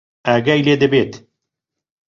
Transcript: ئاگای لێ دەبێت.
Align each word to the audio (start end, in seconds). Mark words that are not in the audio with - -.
ئاگای 0.27 0.61
لێ 0.65 0.75
دەبێت. 0.83 1.11